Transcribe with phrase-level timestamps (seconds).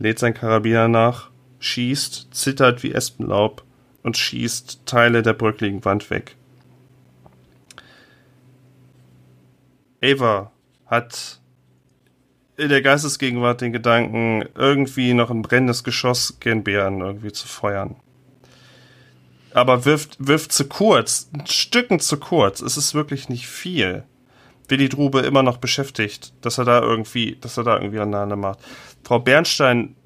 [0.00, 3.62] lädt sein Karabiner nach, schießt, zittert wie Espenlaub
[4.02, 6.34] und schießt Teile der bröckligen Wand weg.
[10.02, 10.50] Ava
[10.86, 11.40] hat
[12.56, 17.96] in der Geistesgegenwart den Gedanken, irgendwie noch ein brennendes Geschoss gen Bären irgendwie zu feuern.
[19.52, 22.60] Aber wirft, wirft zu kurz, ein Stücken zu kurz.
[22.60, 24.04] Es ist wirklich nicht viel.
[24.70, 28.60] Willi Drube immer noch beschäftigt, dass er da irgendwie, dass er da irgendwie Annahme macht.
[29.04, 29.96] Frau Bernstein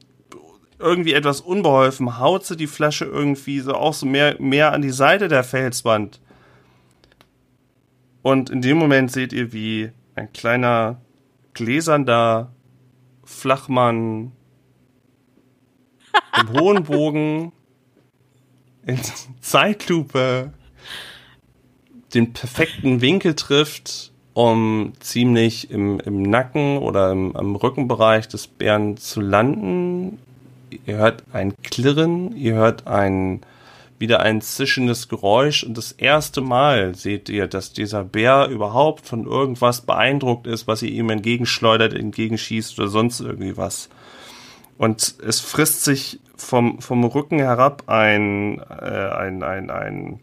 [0.78, 4.90] irgendwie etwas unbeholfen, haut sie die Flasche irgendwie so auch so mehr, mehr an die
[4.90, 6.20] Seite der Felswand.
[8.22, 11.00] Und in dem Moment seht ihr, wie ein kleiner
[11.52, 12.52] gläsernder
[13.24, 14.32] Flachmann
[16.40, 17.52] im hohen Bogen
[18.86, 19.00] in
[19.40, 20.52] Zeitlupe
[22.14, 28.96] den perfekten Winkel trifft um ziemlich im, im Nacken oder im, am Rückenbereich des Bären
[28.96, 30.18] zu landen.
[30.86, 33.40] Ihr hört ein Klirren, ihr hört ein
[33.96, 39.24] wieder ein zischendes Geräusch und das erste Mal seht ihr, dass dieser Bär überhaupt von
[39.24, 43.88] irgendwas beeindruckt ist, was ihr ihm entgegenschleudert, entgegenschießt oder sonst irgendwie was.
[44.76, 50.20] Und es frisst sich vom, vom Rücken herab ein, äh, ein, ein, ein,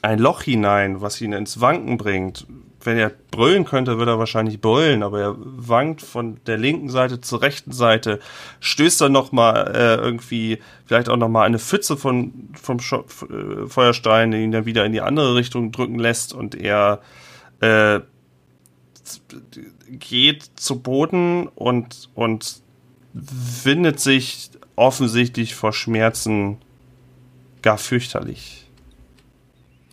[0.00, 2.46] ein Loch hinein, was ihn ins Wanken bringt,
[2.82, 7.20] wenn er brüllen könnte, würde er wahrscheinlich brüllen, aber er wankt von der linken Seite
[7.20, 8.20] zur rechten Seite,
[8.60, 14.30] stößt dann nochmal äh, irgendwie, vielleicht auch nochmal eine Pfütze von, vom Scho äh, Feuerstein,
[14.30, 17.00] den ihn dann wieder in die andere Richtung drücken lässt und er
[17.60, 18.00] äh,
[19.88, 22.62] geht zu Boden und, und
[23.12, 26.58] windet sich offensichtlich vor Schmerzen
[27.62, 28.67] gar fürchterlich.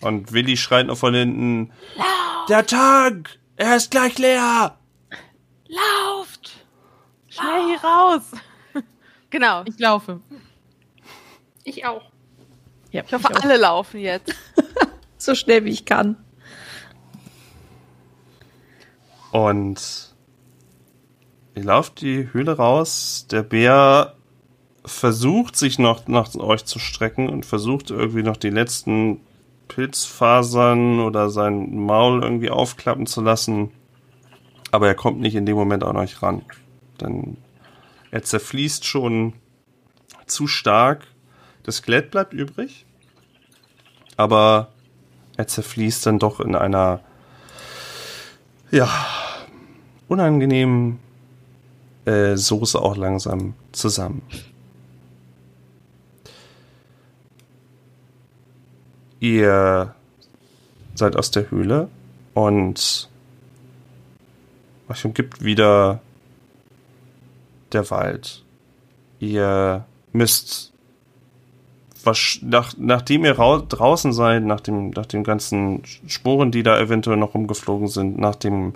[0.02, 2.46] Und Willi schreit noch von hinten, Lauf!
[2.50, 4.78] der Tank, er ist gleich leer.
[5.68, 6.52] Lauft!
[7.30, 8.22] Schnell hier raus.
[9.30, 9.64] genau.
[9.66, 10.22] Ich laufe.
[11.64, 12.04] Ich auch.
[12.92, 14.34] Ja, ich hoffe, ich alle laufen jetzt.
[15.18, 16.16] so schnell wie ich kann.
[19.32, 20.16] Und
[21.56, 23.28] ihr lauft die Höhle raus.
[23.32, 24.16] Der Bär
[24.86, 29.20] versucht sich noch nach euch zu strecken und versucht irgendwie noch die letzten
[29.68, 33.72] Pilzfasern oder sein Maul irgendwie aufklappen zu lassen.
[34.72, 36.44] Aber er kommt nicht in dem Moment an euch ran.
[37.02, 37.38] Denn
[38.12, 39.34] er zerfließt schon
[40.26, 41.08] zu stark.
[41.64, 42.86] Das Skelett bleibt übrig.
[44.18, 44.70] Aber
[45.38, 47.02] er zerfließt dann doch in einer,
[48.72, 48.90] ja,
[50.08, 51.00] unangenehmen
[52.06, 54.22] äh, Soße auch langsam zusammen.
[59.20, 59.94] Ihr
[60.94, 61.90] seid aus der Höhle
[62.34, 63.10] und
[64.90, 66.02] euch umgibt wieder
[67.72, 68.44] der Wald.
[69.20, 70.74] Ihr müsst
[72.42, 77.34] nach, nachdem ihr draußen seid, nach dem, nach den ganzen Spuren, die da eventuell noch
[77.34, 78.74] rumgeflogen sind, nach dem,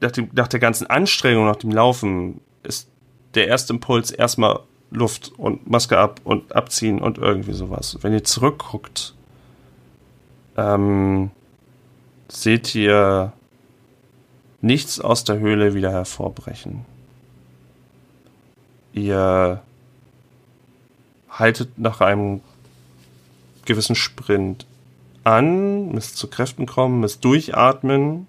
[0.00, 2.88] nach dem, nach der ganzen Anstrengung, nach dem Laufen, ist
[3.34, 7.98] der erste Impuls erstmal Luft und Maske ab und abziehen und irgendwie sowas.
[8.00, 9.14] Wenn ihr zurückguckt,
[10.56, 11.30] ähm,
[12.28, 13.32] seht ihr
[14.60, 16.84] nichts aus der Höhle wieder hervorbrechen.
[18.92, 19.62] Ihr
[21.30, 22.40] haltet nach einem
[23.64, 24.66] gewissen Sprint
[25.24, 28.26] an, müsst zu Kräften kommen, müsst durchatmen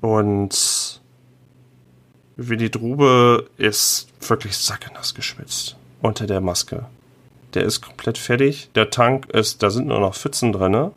[0.00, 1.00] und
[2.40, 6.86] Willi Drube ist wirklich sackenass geschwitzt unter der Maske.
[7.54, 8.70] Der ist komplett fertig.
[8.76, 10.92] Der Tank ist, da sind nur noch Pfützen drinne.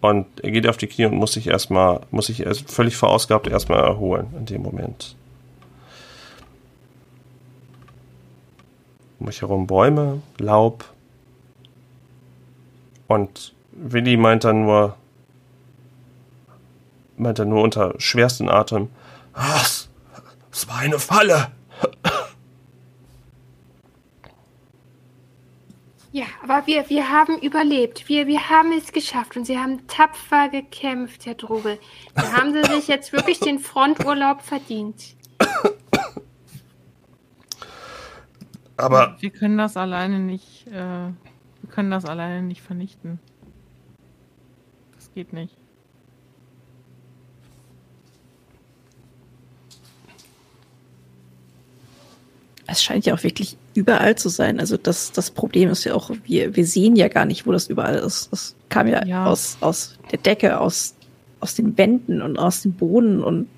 [0.00, 3.48] Und er geht auf die Knie und muss sich erstmal, muss sich erst völlig verausgabt
[3.48, 5.16] erstmal erholen in dem Moment.
[9.18, 10.84] Um mich herum Bäume, Laub.
[13.08, 14.94] Und Willi meint dann nur,
[17.16, 18.90] meint dann nur unter schwersten Atem,
[19.38, 19.88] was?
[20.52, 21.52] Es war eine Falle.
[26.10, 28.08] Ja, aber wir, wir haben überlebt.
[28.08, 31.78] Wir, wir haben es geschafft und Sie haben tapfer gekämpft, Herr Drube.
[32.14, 35.16] Da haben Sie sich jetzt wirklich den Fronturlaub verdient.
[38.76, 43.18] Aber Wir können das alleine nicht, äh, wir können das alleine nicht vernichten.
[44.94, 45.56] Das geht nicht.
[52.70, 54.60] Es scheint ja auch wirklich überall zu sein.
[54.60, 57.68] Also das, das Problem ist ja auch, wir, wir sehen ja gar nicht, wo das
[57.68, 58.30] überall ist.
[58.30, 59.24] Das kam ja, Ja.
[59.26, 60.94] Aus, aus der Decke, aus,
[61.40, 63.48] aus den Wänden und aus dem Boden und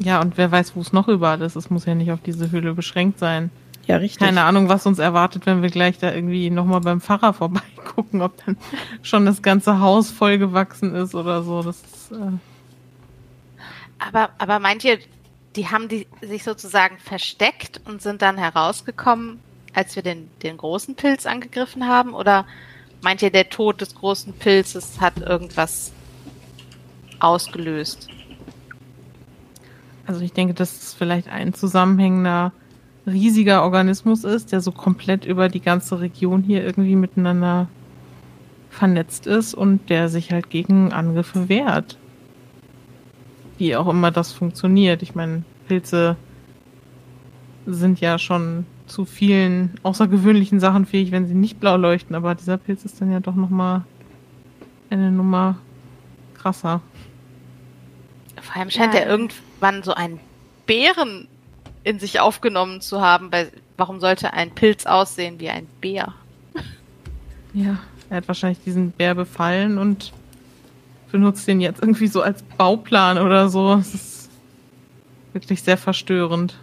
[0.00, 1.56] Ja, und wer weiß, wo es noch überall ist.
[1.56, 3.50] Es muss ja nicht auf diese Höhle beschränkt sein.
[3.86, 4.18] ja, richtig.
[4.20, 8.32] Keine Ahnung, was uns erwartet, wenn wir gleich da irgendwie nochmal beim Pfarrer vorbeigucken, ob
[8.44, 8.58] dann
[9.02, 11.62] schon das ganze Haus vollgewachsen ist oder so.
[11.62, 12.32] Das ist, äh,
[13.98, 14.98] Aber, aber meint ihr,
[15.56, 19.40] die haben die sich sozusagen versteckt und sind dann herausgekommen,
[19.74, 22.14] als wir den, den großen Pilz angegriffen haben?
[22.14, 22.46] Oder
[23.02, 25.92] meint ihr, der Tod des großen Pilzes hat irgendwas
[27.18, 28.08] ausgelöst?
[30.10, 32.52] also ich denke, dass es vielleicht ein zusammenhängender,
[33.06, 37.68] riesiger Organismus ist, der so komplett über die ganze Region hier irgendwie miteinander
[38.70, 41.96] vernetzt ist und der sich halt gegen Angriffe wehrt.
[43.60, 45.02] Wie auch immer das funktioniert.
[45.02, 46.16] Ich meine, Pilze
[47.66, 52.56] sind ja schon zu vielen außergewöhnlichen Sachen fähig, wenn sie nicht blau leuchten, aber dieser
[52.56, 53.84] Pilz ist dann ja doch nochmal
[54.88, 55.58] eine Nummer
[56.34, 56.80] krasser.
[58.40, 59.00] Vor allem scheint Ja.
[59.00, 60.18] er irgendwann so einen
[60.66, 61.28] Bären
[61.84, 63.30] in sich aufgenommen zu haben.
[63.30, 66.14] Weil, warum sollte ein Pilz aussehen wie ein Bär?
[67.52, 67.78] Ja,
[68.08, 70.12] er hat wahrscheinlich diesen Bär befallen und
[71.10, 73.74] benutzt den jetzt irgendwie so als Bauplan oder so.
[73.74, 74.30] Es ist
[75.32, 76.58] wirklich sehr verstörend.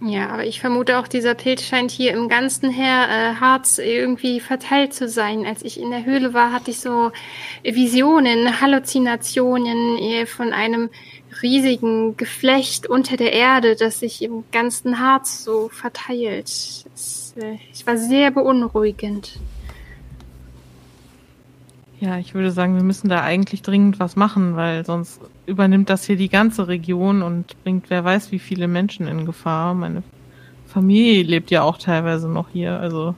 [0.00, 4.38] Ja, aber ich vermute auch, dieser Pilz scheint hier im ganzen Her äh, Harz irgendwie
[4.38, 5.44] verteilt zu sein.
[5.44, 7.10] Als ich in der Höhle war, hatte ich so
[7.64, 10.88] Visionen, Halluzinationen von einem
[11.42, 16.46] riesigen Geflecht unter der Erde, das sich im ganzen Harz so verteilt.
[16.46, 17.27] Es,
[17.72, 19.38] es war sehr beunruhigend.
[22.00, 26.04] Ja, ich würde sagen, wir müssen da eigentlich dringend was machen, weil sonst übernimmt das
[26.04, 29.74] hier die ganze Region und bringt wer weiß wie viele Menschen in Gefahr.
[29.74, 30.04] Meine
[30.66, 33.16] Familie lebt ja auch teilweise noch hier, also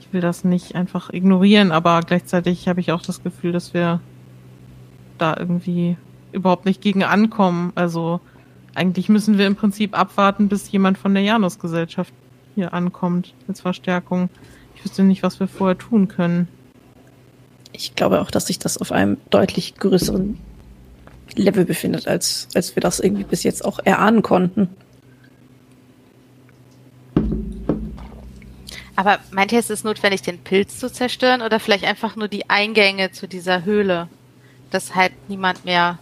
[0.00, 4.00] ich will das nicht einfach ignorieren, aber gleichzeitig habe ich auch das Gefühl, dass wir
[5.16, 5.96] da irgendwie
[6.32, 7.72] überhaupt nicht gegen ankommen.
[7.76, 8.20] Also
[8.74, 12.12] eigentlich müssen wir im Prinzip abwarten, bis jemand von der Janusgesellschaft
[12.60, 14.28] hier ankommt als Verstärkung.
[14.74, 16.48] Ich wüsste nicht, was wir vorher tun können.
[17.72, 20.38] Ich glaube auch, dass sich das auf einem deutlich größeren
[21.36, 24.68] Level befindet, als, als wir das irgendwie bis jetzt auch erahnen konnten.
[28.96, 32.50] Aber meint ihr, es ist notwendig, den Pilz zu zerstören oder vielleicht einfach nur die
[32.50, 34.08] Eingänge zu dieser Höhle,
[34.70, 35.98] dass halt niemand mehr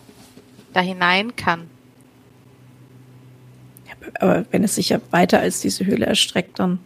[0.72, 1.70] da hinein kann?
[4.20, 6.78] Aber wenn es sich ja weiter als diese Höhle erstreckt, dann.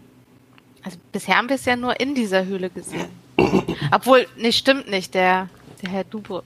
[0.83, 3.09] Also bisher haben wir es ja nur in dieser Höhle gesehen.
[3.93, 5.15] Obwohl, nee, stimmt nicht.
[5.15, 5.49] Der,
[5.83, 6.43] der Herr Dube,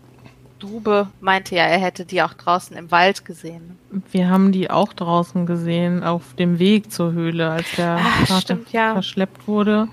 [0.59, 3.79] Dube meinte ja, er hätte die auch draußen im Wald gesehen.
[4.11, 8.73] Wir haben die auch draußen gesehen, auf dem Weg zur Höhle, als der Vater stimmt,
[8.73, 8.93] ja.
[8.93, 9.89] verschleppt wurde.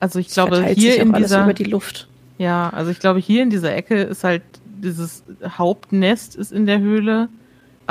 [0.00, 2.08] Also ich es glaube, hier in alles dieser, über die Luft.
[2.38, 6.80] ja, also ich glaube, hier in dieser Ecke ist halt dieses Hauptnest ist in der
[6.80, 7.28] Höhle,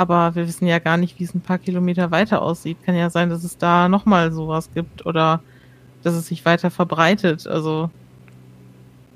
[0.00, 2.78] aber wir wissen ja gar nicht, wie es ein paar Kilometer weiter aussieht.
[2.84, 5.40] Kann ja sein, dass es da nochmal sowas gibt oder
[6.02, 7.46] dass es sich weiter verbreitet.
[7.46, 7.90] Also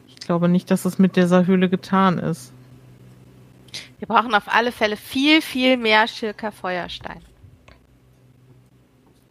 [0.08, 2.52] ich glaube nicht, dass es mit dieser Höhle getan ist.
[3.98, 7.22] Wir brauchen auf alle Fälle viel, viel mehr Schirker Feuerstein.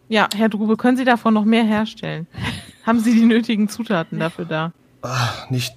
[0.10, 2.28] Ja, Herr Drube, können Sie davon noch mehr herstellen?
[2.86, 4.72] Haben Sie die nötigen Zutaten dafür da?
[5.02, 5.76] Ah, nicht,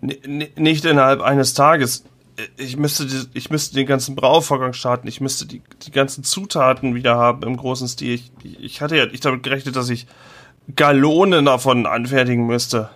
[0.00, 2.04] ni- ni- nicht innerhalb eines Tages.
[2.56, 5.06] Ich müsste, die, ich müsste den ganzen Brauvorgang starten.
[5.06, 8.14] Ich müsste die, die ganzen Zutaten wieder haben im großen Stil.
[8.14, 10.06] Ich, ich hatte ja nicht damit gerechnet, dass ich
[10.74, 12.90] Gallonen davon anfertigen müsste.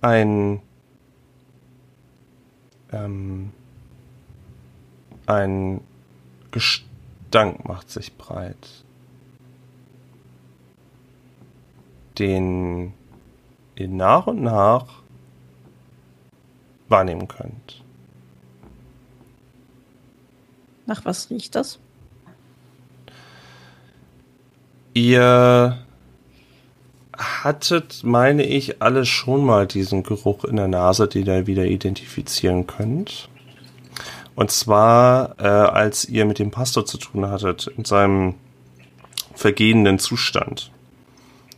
[0.00, 0.60] Ein,
[2.92, 3.52] ähm,
[5.26, 5.80] ein
[6.50, 8.82] Gestank macht sich breit.
[12.18, 12.92] den
[13.74, 15.01] in nach und nach
[16.92, 17.82] wahrnehmen könnt.
[20.86, 21.80] Nach was riecht das?
[24.94, 25.78] Ihr
[27.16, 32.66] hattet, meine ich, alle schon mal diesen Geruch in der Nase, den ihr wieder identifizieren
[32.66, 33.28] könnt.
[34.34, 38.34] Und zwar, äh, als ihr mit dem Pastor zu tun hattet, in seinem
[39.34, 40.70] vergehenden Zustand.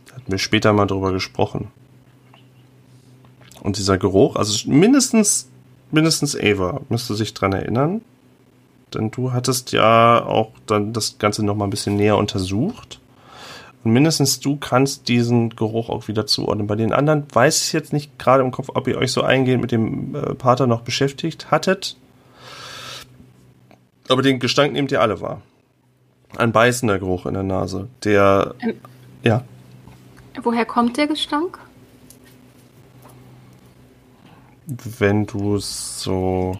[0.07, 1.71] Da hatten wir später mal drüber gesprochen.
[3.65, 5.49] Und dieser Geruch, also mindestens,
[5.89, 8.01] mindestens Ava müsste sich dran erinnern.
[8.93, 12.99] Denn du hattest ja auch dann das Ganze noch mal ein bisschen näher untersucht.
[13.83, 16.67] Und mindestens du kannst diesen Geruch auch wieder zuordnen.
[16.67, 19.63] Bei den anderen weiß ich jetzt nicht gerade im Kopf, ob ihr euch so eingehend
[19.63, 21.97] mit dem äh, Pater noch beschäftigt hattet.
[24.09, 25.41] Aber den Gestank nehmt ihr alle wahr.
[26.37, 28.75] Ein beißender Geruch in der Nase, der, Ähm.
[29.23, 29.43] ja,
[30.43, 31.57] Woher kommt der Gestank?
[34.67, 36.59] Wenn du so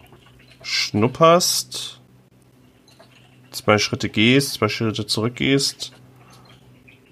[0.62, 2.00] schnupperst,
[3.50, 5.92] zwei Schritte gehst, zwei Schritte zurückgehst,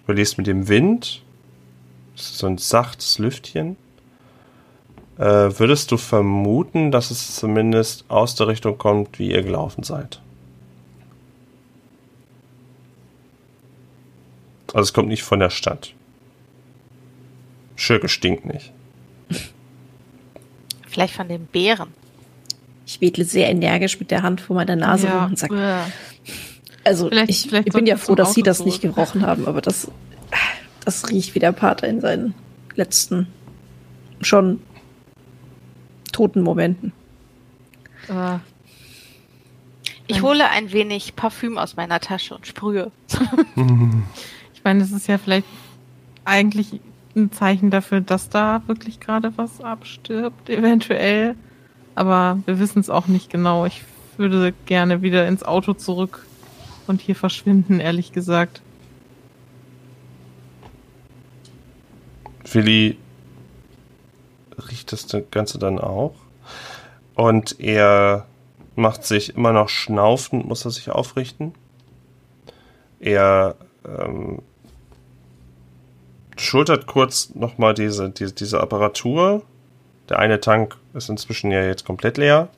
[0.05, 1.23] überlegst mit dem Wind,
[2.15, 3.77] so ein sachtes Lüftchen,
[5.19, 10.21] äh, würdest du vermuten, dass es zumindest aus der Richtung kommt, wie ihr gelaufen seid.
[14.69, 15.95] Also es kommt nicht von der Stadt.
[17.77, 18.73] Schirke stinkt nicht.
[20.95, 21.89] Vielleicht von den Bären.
[22.87, 25.57] Ich wedle sehr energisch mit der Hand vor meiner Nase rum und sage,
[26.85, 29.61] also Vielleicht- ich, vielleicht ich bin ja froh, dass Sie das nicht gerochen haben, aber
[29.61, 29.91] das,
[30.85, 32.33] das riecht wie der Pater in seinen
[32.77, 33.27] letzten
[34.21, 34.61] schon
[36.13, 36.93] toten Momenten.
[38.09, 38.39] äh,
[40.07, 42.93] Ich hole ein wenig Parfüm aus meiner Tasche und sprühe.
[44.55, 45.47] ich meine, es ist ja vielleicht
[46.25, 46.81] eigentlich
[47.16, 51.35] ein Zeichen dafür, dass da wirklich gerade was abstirbt, eventuell.
[51.94, 53.66] Aber wir wissen es auch nicht genau.
[53.66, 53.83] Ich
[54.16, 56.26] würde gerne wieder ins Auto zurück
[56.87, 58.62] und hier verschwinden, ehrlich gesagt.
[62.52, 62.99] Willi
[64.71, 66.14] riecht das Ganze dann auch.
[67.14, 68.26] Und er
[68.76, 71.54] macht sich immer noch schnaufend, muss er sich aufrichten.
[73.00, 73.56] Er
[73.87, 74.42] ähm,
[76.37, 79.43] schultert kurz nochmal diese, diese, diese Apparatur.
[80.09, 82.49] Der eine Tank ist inzwischen ja jetzt komplett leer.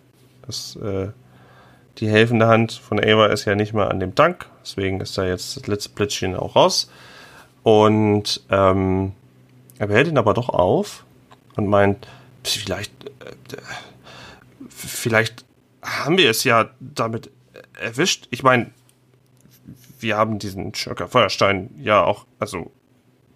[0.46, 1.08] Das, äh,
[1.98, 4.46] die helfende Hand von Ava ist ja nicht mehr an dem Tank.
[4.62, 6.90] Deswegen ist da jetzt das letzte Plätzchen auch raus.
[7.62, 9.12] Und ähm,
[9.78, 11.04] er behält ihn aber doch auf
[11.56, 12.06] und meint,
[12.44, 13.56] vielleicht, äh,
[14.68, 15.44] vielleicht
[15.82, 17.30] haben wir es ja damit
[17.80, 18.28] erwischt.
[18.30, 18.70] Ich meine,
[20.00, 22.70] wir haben diesen Schurker Feuerstein ja auch, also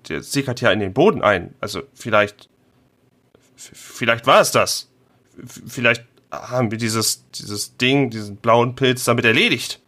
[0.08, 1.54] der sickert ja in den Boden ein.
[1.60, 2.48] Also vielleicht,
[3.56, 4.88] vielleicht war es das.
[5.66, 9.80] Vielleicht haben wir dieses, dieses Ding, diesen blauen Pilz damit erledigt.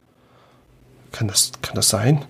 [1.13, 2.25] Kann das, kann das sein?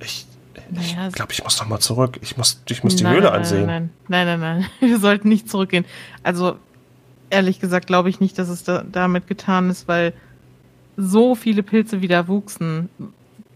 [0.00, 0.26] Ich,
[0.70, 2.18] Naja, ich glaube, ich muss noch mal zurück.
[2.22, 3.66] Ich muss, ich muss die Nein, Höhle nein, ansehen.
[3.66, 4.70] Nein, nein, nein, nein, nein.
[4.90, 5.84] Wir sollten nicht zurückgehen.
[6.22, 6.58] Also,
[7.30, 10.12] ehrlich gesagt, glaube ich nicht, dass es da, damit getan ist, weil
[10.96, 12.88] so viele Pilze wieder wuchsen.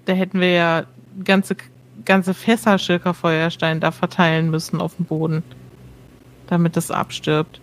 [0.04, 0.84] Da hätten wir ja
[1.24, 1.56] ganze,
[2.04, 5.42] ganze Fässer Schilkerfeuerstein da verteilen müssen auf dem Boden,
[6.46, 7.60] damit das abstirbt.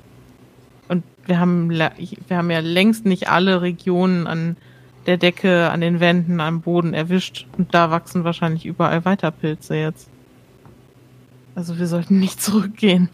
[0.88, 4.58] Und wir haben, wir haben ja längst nicht alle Regionen an
[5.06, 7.48] der Decke, an den Wänden, am Boden erwischt.
[7.58, 10.10] Und da wachsen wahrscheinlich überall weiter Pilze jetzt.
[11.56, 13.10] Also wir sollten nicht zurückgehen.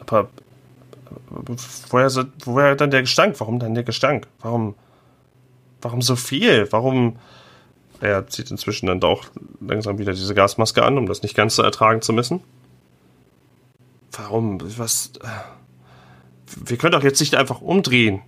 [0.00, 0.28] Aber
[1.30, 2.10] woher,
[2.44, 3.40] woher dann der Gestank?
[3.40, 4.26] Warum dann der Gestank?
[4.40, 4.74] Warum,
[5.80, 6.68] warum so viel?
[6.70, 7.16] Warum?
[8.00, 9.26] Er zieht inzwischen dann doch
[9.60, 12.40] langsam wieder diese Gasmaske an, um das nicht ganz so ertragen zu müssen.
[14.12, 14.60] Warum?
[14.78, 15.12] Was?
[16.64, 18.22] Wir können doch jetzt nicht einfach umdrehen.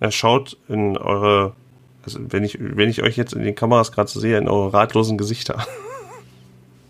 [0.00, 1.54] Er schaut in eure
[2.08, 4.72] also wenn ich, wenn ich euch jetzt in den Kameras gerade so sehe, in eure
[4.72, 5.66] ratlosen Gesichter.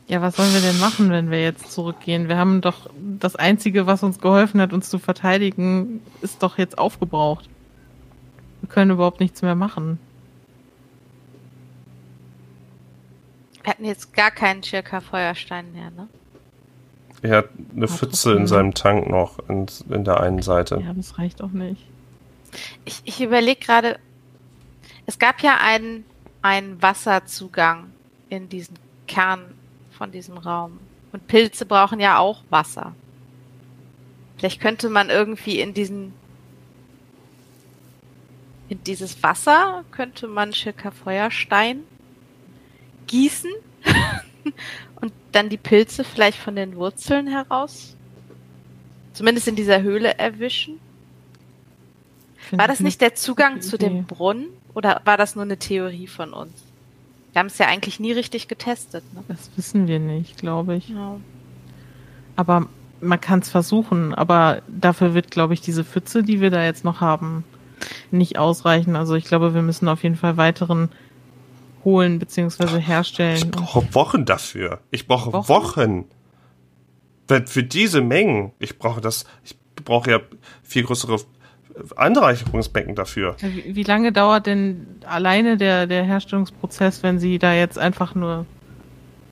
[0.08, 2.28] Ja, was sollen wir denn machen, wenn wir jetzt zurückgehen?
[2.28, 2.88] Wir haben doch
[3.18, 7.48] das Einzige, was uns geholfen hat, uns zu verteidigen, ist doch jetzt aufgebraucht.
[8.62, 9.98] Wir können überhaupt nichts mehr machen.
[13.62, 16.08] Wir hatten jetzt gar keinen Schirker Feuerstein mehr, ne?
[17.20, 20.80] Er hat eine Ah, Pfütze in seinem Tank noch in, in der einen Seite.
[20.84, 21.84] Ja, das reicht auch nicht.
[22.86, 23.98] Ich, ich überlege gerade,
[25.04, 26.04] es gab ja einen,
[26.40, 27.90] einen Wasserzugang
[28.30, 29.40] in diesen Kern
[29.98, 30.78] von diesem Raum.
[31.12, 32.94] Und Pilze brauchen ja auch Wasser.
[34.36, 36.14] Vielleicht könnte man irgendwie in diesen
[38.68, 41.84] in dieses Wasser könnte man Schirker Feuerstein
[43.06, 43.50] gießen
[45.00, 47.96] und dann die Pilze vielleicht von den Wurzeln heraus,
[49.14, 50.80] zumindest in dieser Höhle erwischen?
[52.50, 56.32] War das nicht der Zugang zu dem Brunnen oder war das nur eine Theorie von
[56.32, 56.67] uns?
[57.38, 59.04] Wir haben es ja eigentlich nie richtig getestet.
[59.14, 59.22] Ne?
[59.28, 60.88] Das wissen wir nicht, glaube ich.
[60.88, 61.20] Ja.
[62.34, 62.66] Aber
[63.00, 64.12] man kann es versuchen.
[64.12, 67.44] Aber dafür wird, glaube ich, diese Pfütze, die wir da jetzt noch haben,
[68.10, 68.96] nicht ausreichen.
[68.96, 70.88] Also ich glaube, wir müssen auf jeden Fall weiteren
[71.84, 72.78] holen bzw.
[72.78, 73.52] Ich herstellen.
[73.52, 74.80] brauche Wochen dafür.
[74.90, 75.48] Ich brauche Wochen?
[75.48, 76.04] Wochen.
[77.28, 78.50] Wenn für diese Mengen.
[78.58, 79.26] Ich brauche das.
[79.44, 80.18] Ich brauche ja
[80.64, 81.20] viel größere
[81.96, 83.36] Anreicherungsbecken dafür.
[83.40, 88.46] Wie, wie lange dauert denn alleine der, der Herstellungsprozess, wenn Sie da jetzt einfach nur,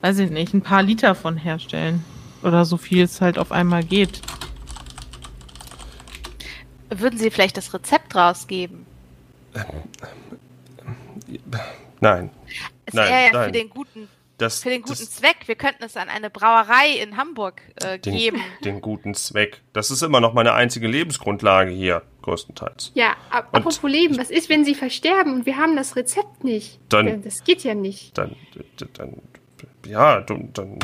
[0.01, 2.03] weiß ich nicht, ein paar Liter von herstellen?
[2.43, 4.21] Oder so viel es halt auf einmal geht.
[6.89, 8.85] Würden Sie vielleicht das Rezept rausgeben?
[11.99, 12.29] Nein.
[12.85, 13.45] Es Nein, wäre ja nein.
[13.45, 15.47] für den guten, Das, für den guten das, Zweck.
[15.47, 18.41] Wir könnten es an eine Brauerei in Hamburg äh, den, geben.
[18.63, 19.61] den guten Zweck.
[19.73, 22.91] Das ist immer noch meine einzige Lebensgrundlage hier, größtenteils.
[22.93, 26.43] Ja, ab, Und- apropos Leben, was ist, wenn sie versterben und wir haben das Rezept
[26.43, 26.79] nicht?
[26.89, 28.17] Dann- Das geht ja nicht.
[28.17, 28.35] Dann,
[28.97, 29.21] dann,
[29.85, 30.77] ja, du- dann.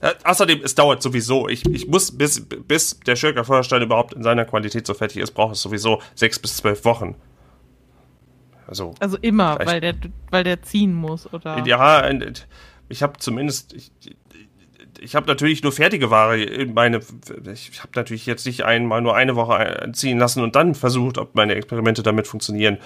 [0.00, 1.48] Äh, außerdem, es dauert sowieso.
[1.48, 5.32] Ich, ich muss, bis, bis der Schirker Feuerstein überhaupt in seiner Qualität so fertig ist,
[5.32, 7.16] braucht es sowieso sechs bis zwölf Wochen.
[8.68, 9.94] Also, Also immer, weil der,
[10.30, 11.64] weil der ziehen muss, oder?
[11.66, 12.08] ja,
[12.88, 13.72] ich habe zumindest.
[13.74, 13.90] Ich,
[14.98, 17.00] ich habe natürlich nur fertige Ware in meine.
[17.52, 21.34] Ich habe natürlich jetzt nicht einmal nur eine Woche ziehen lassen und dann versucht, ob
[21.34, 22.78] meine Experimente damit funktionieren.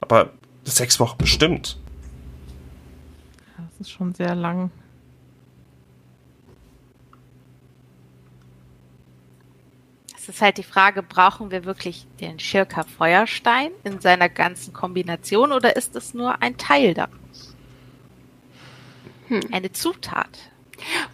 [0.00, 0.30] Aber
[0.64, 1.78] sechs Wochen bestimmt.
[3.56, 4.70] Das ist schon sehr lang.
[10.16, 15.52] Es ist halt die Frage, brauchen wir wirklich den Schirker Feuerstein in seiner ganzen Kombination
[15.52, 17.47] oder ist es nur ein Teil daraus?
[19.28, 19.40] Hm.
[19.52, 20.50] Eine Zutat.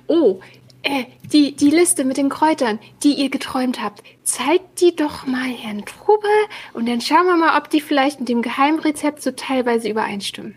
[0.07, 0.41] Oh,
[0.83, 5.49] äh, die, die Liste mit den Kräutern, die ihr geträumt habt, zeigt die doch mal
[5.49, 6.29] Herrn Trube
[6.75, 10.55] und dann schauen wir mal, ob die vielleicht mit dem Geheimrezept so teilweise übereinstimmen.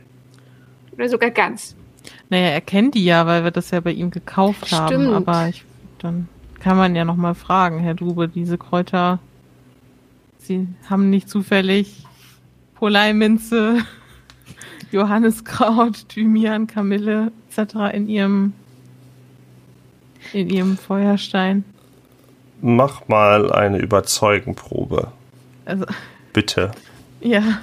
[0.93, 1.75] Oder sogar ganz.
[2.29, 4.87] Naja, er kennt die ja, weil wir das ja bei ihm gekauft haben.
[4.87, 5.13] Stimmt.
[5.13, 5.63] Aber ich,
[5.99, 6.27] dann
[6.59, 9.19] kann man ja noch mal fragen, Herr Drube, diese Kräuter,
[10.39, 12.05] Sie haben nicht zufällig
[12.75, 13.79] Poleiminze,
[14.91, 17.93] Johanniskraut, Thymian, Kamille etc.
[17.93, 18.53] in Ihrem
[20.33, 21.63] in Ihrem Feuerstein.
[22.61, 25.11] Mach mal eine Überzeugenprobe.
[25.65, 25.85] Also
[26.33, 26.71] Bitte.
[27.21, 27.61] Ja.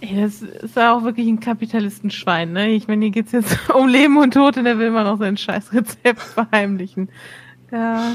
[0.00, 2.68] Ey, das ist ja auch wirklich ein Kapitalistenschwein, ne?
[2.70, 5.36] Ich meine, hier geht's jetzt um Leben und Tod und er will immer noch sein
[5.36, 7.10] scheiß Rezept verheimlichen.
[7.70, 8.14] Ja.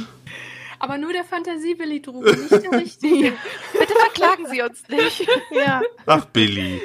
[0.79, 3.33] Aber nur der Fantasie-Willi Trube, nicht der richtige.
[3.73, 5.27] Bitte verklagen Sie uns nicht.
[5.51, 5.81] ja.
[6.05, 6.81] Ach, Billy.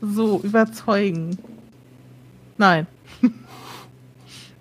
[0.00, 1.38] So, überzeugen.
[2.58, 2.86] Nein.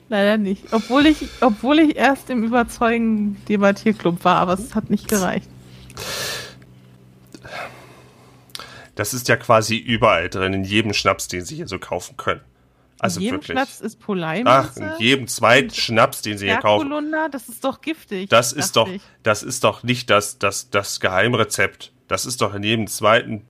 [0.10, 0.72] Leider nicht.
[0.72, 5.50] Obwohl ich, obwohl ich erst im Überzeugen Debattierclub war, aber es hat nicht gereicht.
[8.96, 12.42] Das ist ja quasi überall drin, in jedem Schnaps, den Sie hier so kaufen können.
[13.00, 13.58] Also in jedem wirklich.
[13.58, 14.80] Schnaps ist Ach, Poleiminze.
[14.80, 16.90] in jedem zweiten Schnaps, den Sie hier kaufen.
[17.32, 18.30] Das ist doch giftig.
[18.30, 19.02] Das ist doch, ich.
[19.24, 21.92] das ist doch nicht das, das, das Geheimrezept.
[22.08, 23.42] Das ist doch in jedem zweiten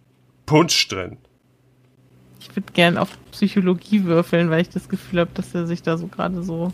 [0.46, 1.18] Punsch drin.
[2.48, 5.98] Ich würde gern auf Psychologie würfeln, weil ich das Gefühl habe, dass er sich da
[5.98, 6.72] so gerade so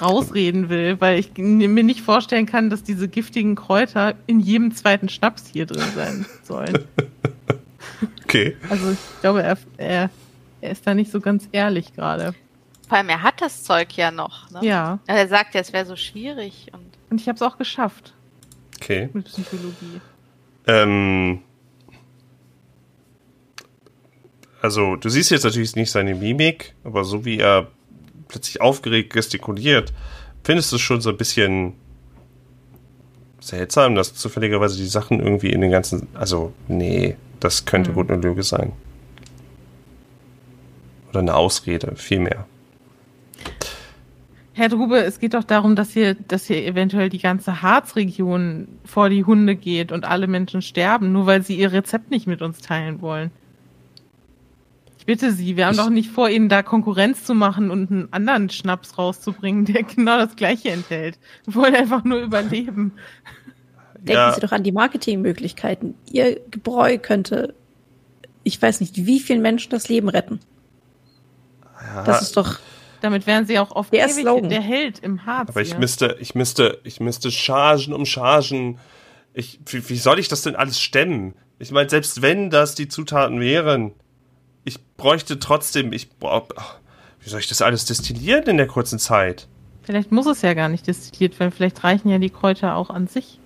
[0.00, 5.08] rausreden will, weil ich mir nicht vorstellen kann, dass diese giftigen Kräuter in jedem zweiten
[5.08, 6.84] Schnaps hier drin sein sollen.
[8.24, 8.56] Okay.
[8.70, 10.10] Also ich glaube, er, er,
[10.60, 12.34] er ist da nicht so ganz ehrlich gerade.
[12.88, 14.50] Vor allem, er hat das Zeug ja noch.
[14.50, 14.60] Ne?
[14.62, 16.68] Ja, Er sagt ja, es wäre so schwierig.
[16.72, 18.14] Und und ich habe es auch geschafft
[18.80, 19.10] Okay.
[19.12, 20.00] mit Psychologie.
[20.66, 21.40] Ähm,
[24.62, 27.68] also, du siehst jetzt natürlich nicht seine Mimik, aber so wie er
[28.28, 29.92] plötzlich aufgeregt gestikuliert,
[30.44, 31.74] findest du es schon so ein bisschen
[33.40, 36.08] seltsam, dass zufälligerweise die Sachen irgendwie in den ganzen.
[36.14, 37.94] Also, nee, das könnte Hm.
[37.94, 38.72] gut eine Lüge sein.
[41.08, 42.46] Oder eine Ausrede, vielmehr.
[44.52, 49.08] Herr Drube, es geht doch darum, dass hier, dass hier eventuell die ganze Harzregion vor
[49.08, 52.58] die Hunde geht und alle Menschen sterben, nur weil sie ihr Rezept nicht mit uns
[52.60, 53.30] teilen wollen.
[55.10, 58.12] Bitte Sie, wir haben Ich- doch nicht vor, Ihnen da Konkurrenz zu machen und einen
[58.12, 61.18] anderen Schnaps rauszubringen, der genau das gleiche enthält.
[61.46, 62.92] Wir wollen einfach nur überleben.
[63.96, 64.32] Denken Ja.
[64.32, 65.94] Sie doch an die Marketingmöglichkeiten.
[66.12, 67.54] Ihr Gebräu könnte,
[68.44, 70.38] ich weiß nicht, wie vielen Menschen das Leben retten.
[72.06, 72.60] Das ist doch,
[73.00, 74.48] Damit wären Sie auch auf Der ewig Slogan.
[74.48, 75.48] der Held im Harz.
[75.48, 75.78] Aber ich hier.
[75.80, 78.78] müsste, ich müsste, ich müsste Chargen um Chargen
[79.34, 81.34] Ich, wie, wie soll ich das denn alles stemmen?
[81.58, 83.94] Ich meine, selbst wenn das die Zutaten wären, ich
[85.00, 86.46] bräuchte trotzdem, ich, boah,
[87.20, 89.48] wie soll ich das alles destillieren in der kurzen Zeit?
[89.82, 91.52] Vielleicht muss es ja gar nicht destilliert werden.
[91.52, 93.38] Vielleicht reichen ja die Kräuter auch an sich.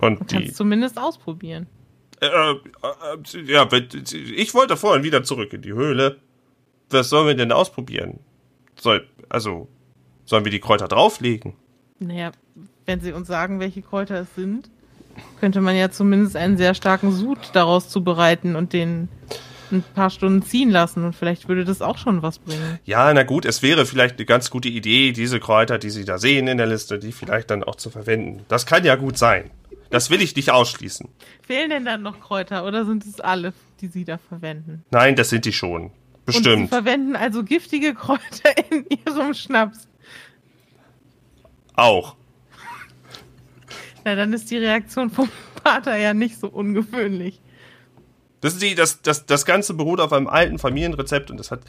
[0.00, 1.66] Und Du die, zumindest ausprobieren.
[2.20, 6.18] äh, äh, äh, ja, ich wollte vorhin wieder zurück in die Höhle.
[6.90, 8.18] Was sollen wir denn ausprobieren?
[8.76, 9.68] Soll, also,
[10.24, 11.54] sollen wir die Kräuter drauflegen?
[12.00, 12.32] Naja,
[12.86, 14.68] wenn sie uns sagen, welche Kräuter es sind,
[15.40, 19.08] könnte man ja zumindest einen sehr starken Sud daraus zubereiten und den
[19.72, 22.78] ein paar Stunden ziehen lassen und vielleicht würde das auch schon was bringen.
[22.84, 26.18] Ja, na gut, es wäre vielleicht eine ganz gute Idee, diese Kräuter, die Sie da
[26.18, 28.44] sehen in der Liste, die vielleicht dann auch zu verwenden.
[28.48, 29.50] Das kann ja gut sein.
[29.90, 31.08] Das will ich nicht ausschließen.
[31.46, 34.84] Fehlen denn dann noch Kräuter oder sind es alle, die sie da verwenden?
[34.90, 35.84] Nein, das sind die schon.
[35.84, 35.92] Und
[36.26, 36.68] sie Bestimmt.
[36.70, 39.86] verwenden also giftige Kräuter in ihrem Schnaps.
[41.74, 42.16] Auch.
[44.04, 45.28] Na, dann ist die Reaktion vom
[45.62, 47.40] Vater ja nicht so ungewöhnlich.
[48.42, 51.62] Wissen Sie, das, das, das Ganze beruht auf einem alten Familienrezept und das hat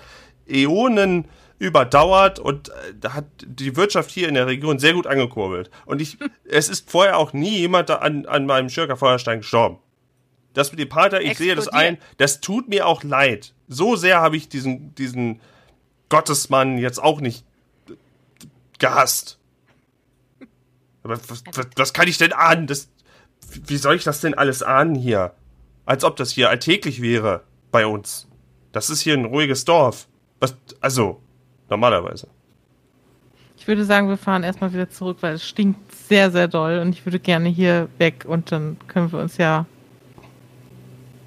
[0.45, 1.26] Äonen
[1.58, 5.71] überdauert und äh, da hat die Wirtschaft hier in der Region sehr gut angekurbelt.
[5.86, 9.80] Und ich, es ist vorher auch nie jemand an, an meinem Schirker Feuerstein gestorben.
[10.54, 12.21] Das mit dem Pater, ich sehe das ein, Explodiert.
[12.21, 13.54] das tut mir auch leid.
[13.67, 15.41] So sehr habe ich diesen, diesen
[16.10, 17.45] Gottesmann jetzt auch nicht
[18.80, 19.38] gehasst.
[21.06, 22.65] Aber was, was, was kann ich denn ahnen?
[22.65, 22.89] Das,
[23.52, 25.34] wie soll ich das denn alles ahnen hier?
[25.86, 28.28] Als ob das hier alltäglich wäre bei uns.
[28.72, 30.08] Das ist hier ein ruhiges Dorf.
[30.39, 31.22] Was, also,
[31.70, 32.28] normalerweise.
[33.56, 36.89] Ich würde sagen, wir fahren erstmal wieder zurück, weil es stinkt sehr, sehr doll und
[36.89, 39.68] ich würde gerne hier weg und dann können wir uns ja,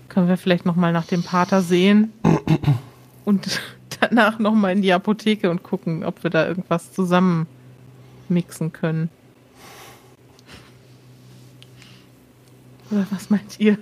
[0.09, 2.13] können wir vielleicht nochmal nach dem Pater sehen
[3.25, 3.61] und
[4.01, 7.47] danach nochmal in die Apotheke und gucken, ob wir da irgendwas zusammen
[8.29, 9.09] mixen können.
[12.91, 13.79] Oder was meint ihr?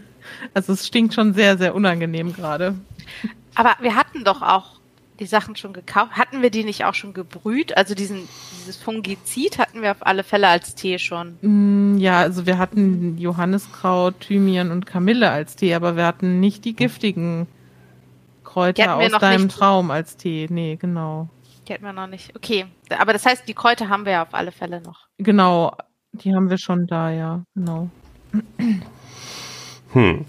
[0.55, 2.75] Also es stinkt schon sehr, sehr unangenehm gerade.
[3.55, 4.77] Aber wir hatten doch auch
[5.19, 6.12] die Sachen schon gekauft.
[6.12, 7.77] Hatten wir die nicht auch schon gebrüht?
[7.77, 11.38] Also diesen, dieses Fungizid hatten wir auf alle Fälle als Tee schon.
[11.40, 16.64] Mm, Ja, also wir hatten Johanniskraut, Thymian und Kamille als Tee, aber wir hatten nicht
[16.64, 17.47] die giftigen
[18.45, 19.49] Kräuter aus deinem.
[19.49, 20.49] Traum als Tee.
[20.51, 21.29] Nee, genau.
[21.66, 22.35] Die hatten wir noch nicht.
[22.37, 22.66] Okay.
[22.99, 25.07] Aber das heißt, die Kräuter haben wir ja auf alle Fälle noch.
[25.19, 25.75] Genau,
[26.12, 27.88] die haben wir schon da, ja, genau.
[29.97, 30.27] Hm.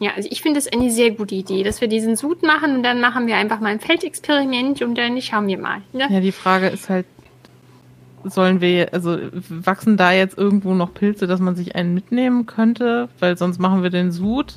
[0.00, 2.82] Ja, also ich finde es eine sehr gute Idee, dass wir diesen Sud machen und
[2.82, 5.82] dann machen wir einfach mal ein Feldexperiment und dann schauen wir mal.
[5.92, 6.08] Ne?
[6.10, 7.06] Ja, die Frage ist halt,
[8.24, 9.18] sollen wir, also
[9.48, 13.08] wachsen da jetzt irgendwo noch Pilze, dass man sich einen mitnehmen könnte?
[13.20, 14.54] Weil sonst machen wir den Sud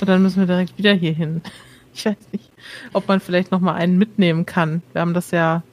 [0.00, 1.42] und dann müssen wir direkt wieder hier hin.
[1.94, 2.48] Ich weiß nicht,
[2.92, 4.82] ob man vielleicht noch mal einen mitnehmen kann.
[4.92, 5.64] Wir haben das ja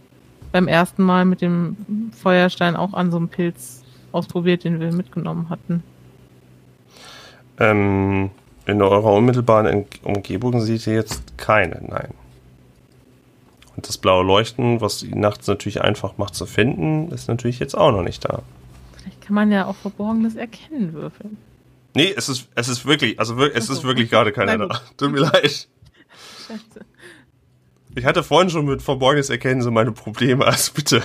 [0.51, 1.77] beim ersten Mal mit dem
[2.19, 5.83] Feuerstein auch an so einem Pilz ausprobiert, den wir mitgenommen hatten.
[7.59, 8.31] Ähm,
[8.65, 12.13] in eurer unmittelbaren En- Umgebung seht ihr jetzt keine, nein.
[13.75, 17.75] Und das blaue Leuchten, was ihn nachts natürlich einfach macht zu finden, ist natürlich jetzt
[17.75, 18.41] auch noch nicht da.
[18.97, 21.37] Vielleicht kann man ja auch Verborgenes erkennen würfeln.
[21.93, 24.81] Nee, es ist, es ist wirklich, also es ist wirklich gerade keiner da.
[24.97, 25.67] Tut mir leid.
[26.47, 26.85] Scheiße.
[27.95, 31.03] Ich hatte vorhin schon mit Verborgenes erkennen so meine Probleme, also bitte.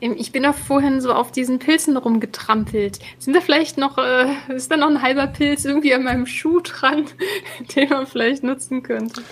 [0.00, 3.00] Ich bin auch vorhin so auf diesen Pilzen rumgetrampelt.
[3.18, 6.60] Sind da vielleicht noch, äh, ist da noch ein halber Pilz irgendwie an meinem Schuh
[6.60, 7.04] dran,
[7.76, 9.22] den man vielleicht nutzen könnte?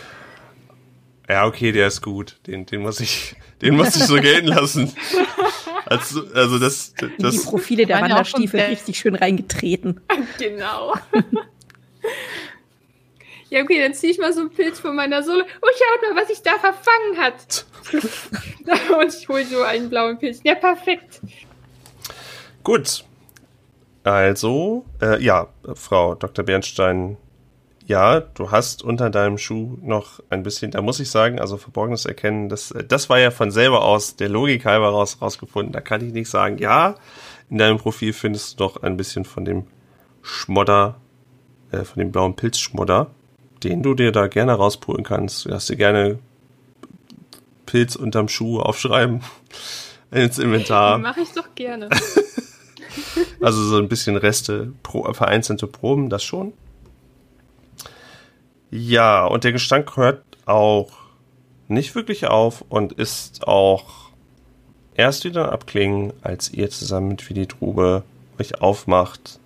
[1.29, 2.39] Ja, okay, der ist gut.
[2.47, 4.93] Den, den muss ich, den muss ich so gelten lassen.
[5.87, 10.01] Also, also das, In die das, Profile der Wanderstiefel richtig schön reingetreten.
[10.39, 10.95] Genau.
[13.51, 15.45] Ja, okay, dann ziehe ich mal so einen Pilz von meiner Sohle.
[15.63, 17.65] Oh, schaut mal, was sich da verfangen hat.
[19.01, 20.41] Und ich hole so einen blauen Pilz.
[20.45, 21.21] Ja, perfekt.
[22.63, 23.05] Gut.
[24.05, 26.45] Also, äh, ja, Frau Dr.
[26.45, 27.17] Bernstein,
[27.87, 32.05] ja, du hast unter deinem Schuh noch ein bisschen, da muss ich sagen, also Verborgenes
[32.05, 35.73] erkennen, das, äh, das war ja von selber aus, der Logik halber raus, rausgefunden.
[35.73, 36.97] Da kann ich nicht sagen, ja,
[37.49, 39.67] in deinem Profil findest du doch ein bisschen von dem
[40.21, 41.01] Schmodder,
[41.73, 43.11] äh, von dem blauen Pilzschmodder,
[43.65, 45.45] den du dir da gerne rauspulen kannst.
[45.45, 46.19] Du darfst dir gerne
[47.67, 49.21] Pilz unterm Schuh aufschreiben
[50.11, 50.99] ins Inventar.
[50.99, 51.89] Mache ich doch gerne.
[53.41, 56.53] Also so ein bisschen Reste, pro, vereinzelte Proben, das schon.
[58.71, 60.91] Ja, und der Gestank hört auch
[61.69, 64.11] nicht wirklich auf und ist auch
[64.95, 68.03] erst wieder abklingen, als ihr zusammen mit Willi Trube
[68.39, 69.39] euch aufmacht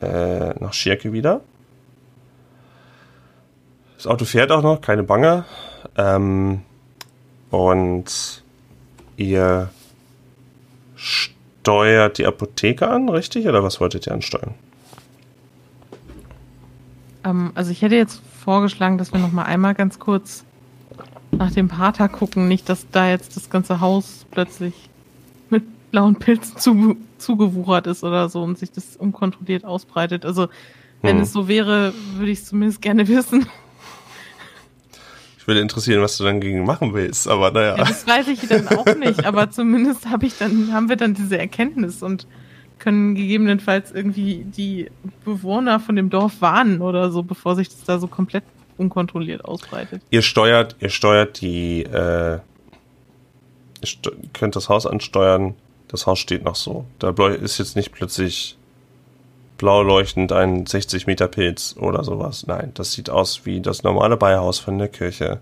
[0.00, 1.40] äh, nach Schirke wieder.
[4.00, 5.44] Das Auto fährt auch noch, keine Bange.
[5.94, 6.62] Ähm,
[7.50, 8.42] und
[9.18, 9.68] ihr
[10.96, 13.46] steuert die Apotheke an, richtig?
[13.46, 14.54] Oder was wolltet ihr ansteuern?
[17.24, 20.44] Ähm, also ich hätte jetzt vorgeschlagen, dass wir noch mal einmal ganz kurz
[21.30, 22.48] nach dem Pater gucken.
[22.48, 24.88] Nicht, dass da jetzt das ganze Haus plötzlich
[25.50, 30.24] mit blauen Pilzen zu, zugewuchert ist oder so und sich das unkontrolliert ausbreitet.
[30.24, 30.48] Also
[31.02, 31.22] wenn Hm.
[31.22, 33.46] es so wäre, würde ich es zumindest gerne wissen.
[35.50, 37.76] Würde interessieren, was du dann gegen machen willst, aber naja.
[37.76, 41.14] Ja, das weiß ich dann auch nicht, aber zumindest habe ich dann, haben wir dann
[41.14, 42.28] diese Erkenntnis und
[42.78, 44.92] können gegebenenfalls irgendwie die
[45.24, 48.44] Bewohner von dem Dorf warnen oder so, bevor sich das da so komplett
[48.78, 50.02] unkontrolliert ausbreitet.
[50.10, 52.38] Ihr steuert, ihr steuert die, äh,
[53.82, 53.88] ihr
[54.32, 55.56] könnt das Haus ansteuern.
[55.88, 56.84] Das Haus steht noch so.
[57.00, 58.56] Da ist jetzt nicht plötzlich
[59.60, 62.46] blau leuchtend ein 60 Meter Pilz oder sowas.
[62.46, 65.38] Nein, das sieht aus wie das normale Beihaus von der Kirche.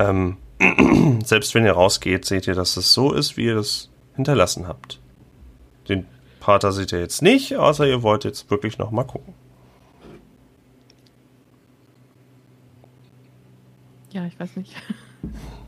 [0.00, 0.36] Ähm,
[1.24, 4.98] selbst wenn ihr rausgeht, seht ihr, dass es so ist, wie ihr das hinterlassen habt.
[5.88, 6.06] Den
[6.40, 9.32] Pater seht ihr jetzt nicht, außer ihr wollt jetzt wirklich noch mal gucken.
[14.10, 14.74] Ja, ich weiß nicht.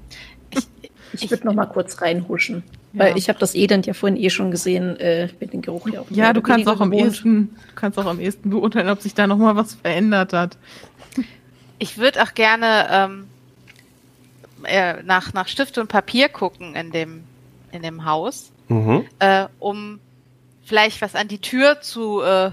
[1.13, 2.63] Ich würde noch mal kurz reinhuschen.
[2.93, 3.17] Weil Ja.
[3.17, 6.07] ich habe das Elend ja vorhin eh schon gesehen, äh, mit dem Geruch ja auch.
[6.11, 9.27] Ja, du kannst auch am ehesten, du kannst auch am ehesten beurteilen, ob sich da
[9.27, 10.57] noch mal was verändert hat.
[11.79, 13.27] Ich würde auch gerne ähm,
[14.65, 17.25] äh, nach, nach Stift und Papier gucken in dem,
[17.73, 19.05] in dem Haus, Mhm.
[19.19, 20.01] äh, um
[20.65, 22.51] vielleicht was an die Tür zu äh,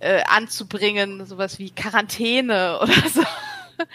[0.00, 3.22] äh, anzubringen, sowas wie Quarantäne oder so.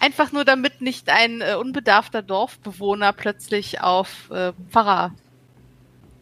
[0.00, 4.52] Einfach nur damit nicht ein äh, unbedarfter Dorfbewohner plötzlich auf äh,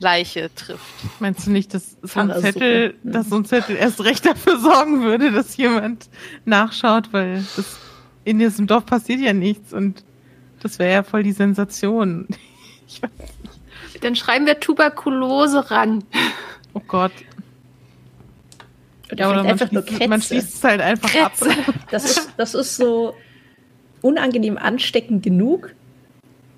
[0.00, 1.20] Pfarrerleiche trifft.
[1.20, 2.32] Meinst du nicht, dass so ein.
[2.40, 3.12] Zettel, Mhm.
[3.12, 6.08] dass so ein Zettel erst recht dafür sorgen würde, dass jemand
[6.44, 7.78] nachschaut, weil das
[8.24, 10.04] in diesem Dorf passiert ja nichts und
[10.60, 12.28] das wäre ja voll die Sensation.
[12.86, 13.10] Ich weiß,
[14.02, 16.04] Dann schreiben wir Tuberkulose ran.
[16.74, 17.12] oh Gott.
[19.14, 20.26] Oder Ja, oder einfach nur schließt, man Krätze.
[20.26, 21.32] schließt es halt einfach ab.
[21.90, 23.14] Das ist, das ist so
[24.02, 25.74] unangenehm ansteckend genug,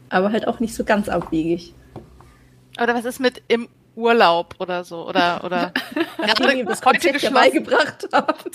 [0.09, 1.73] aber halt auch nicht so ganz abwegig.
[2.83, 5.09] Oder was ist mit im Urlaub oder so?
[5.09, 5.73] Oder, oder
[6.19, 8.51] Nachdem ihr das Konzept ja beigebracht habt.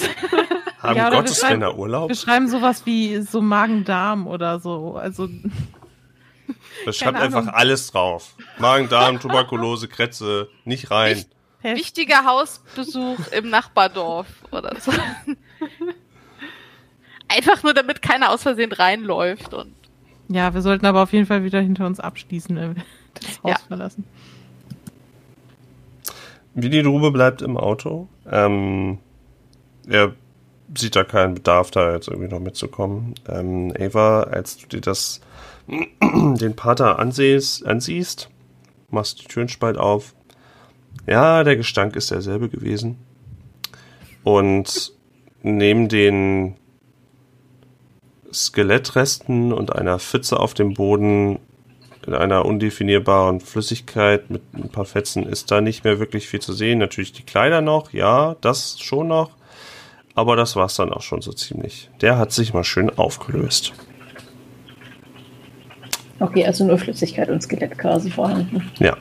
[0.79, 2.09] Haben Ja, schreiben- Urlaub?
[2.09, 4.97] Wir schreiben sowas wie so Magen-Darm oder so.
[4.97, 5.27] Also,
[6.85, 8.35] Das schreibt einfach alles drauf.
[8.59, 11.13] Magen, Darm, Tuberkulose, Kretze, nicht rein.
[11.15, 11.29] Pest.
[11.63, 14.91] Wichtiger Hausbesuch im Nachbardorf oder so.
[17.27, 19.73] Einfach nur, damit keiner aus Versehen reinläuft und
[20.27, 23.51] Ja, wir sollten aber auf jeden Fall wieder hinter uns abschließen, wenn wir das Haus
[23.51, 23.57] Ja.
[23.67, 24.03] verlassen.
[26.53, 28.09] Willi Drube bleibt im Auto.
[28.29, 28.97] Ähm,
[29.87, 30.13] er
[30.75, 33.15] sieht da keinen Bedarf, da jetzt irgendwie noch mitzukommen.
[33.29, 35.21] Ähm, Ava, als du dir das
[35.67, 38.29] den Pater ansiehst, ansiehst,
[38.89, 40.13] machst die Türenspalt auf.
[41.07, 42.97] Ja, der Gestank ist derselbe gewesen.
[44.23, 44.93] Und
[45.41, 46.55] neben den
[48.33, 51.39] Skelettresten und einer Pfütze auf dem Boden
[52.05, 56.53] in einer undefinierbaren Flüssigkeit mit ein paar Fetzen ist da nicht mehr wirklich viel zu
[56.53, 56.79] sehen.
[56.79, 59.31] Natürlich die Kleider noch, ja, das schon noch.
[60.15, 61.89] Aber das war's dann auch schon so ziemlich.
[62.01, 63.73] Der hat sich mal schön aufgelöst.
[66.19, 68.69] Okay, also nur Flüssigkeit und Skelett quasi vorhanden.
[68.79, 68.97] Ja.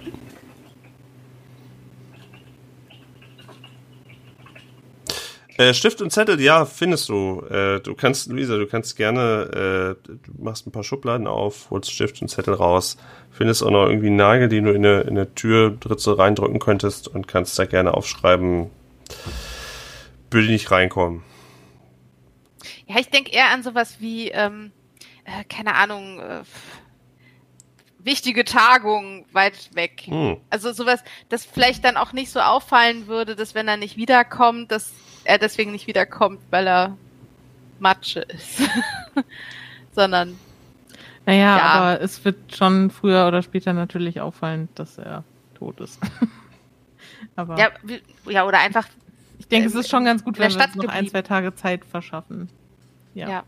[5.61, 7.42] Äh, Stift und Zettel, ja, findest du.
[7.51, 11.92] Äh, du kannst, Luisa, du kannst gerne, äh, du machst ein paar Schubladen auf, holst
[11.92, 12.96] Stift und Zettel raus,
[13.31, 17.09] findest auch noch irgendwie einen Nagel, den du in eine, in eine Türritze reindrücken könntest
[17.09, 18.70] und kannst da gerne aufschreiben,
[20.31, 21.23] würde nicht reinkommen.
[22.87, 24.73] Ja, ich denke eher an sowas wie, ähm,
[25.25, 26.40] äh, keine Ahnung, äh,
[27.99, 30.05] wichtige Tagung weit weg.
[30.07, 30.38] Hm.
[30.49, 34.73] Also sowas, das vielleicht dann auch nicht so auffallen würde, dass wenn er nicht wiederkommt,
[34.73, 34.94] dass
[35.25, 36.97] er deswegen nicht wiederkommt, weil er
[37.79, 38.63] Matsche ist.
[39.93, 40.39] Sondern,
[41.27, 41.63] Naja, Ja.
[41.63, 45.99] aber es wird schon früher oder später natürlich auffallen, dass er tot ist.
[47.37, 47.69] aber ja,
[48.29, 48.87] ja, oder einfach,
[49.39, 51.85] ich denke, es ist schon ganz gut, wenn wir uns noch ein, zwei Tage Zeit
[51.85, 52.49] verschaffen.
[53.15, 53.29] Ja.
[53.29, 53.43] ja.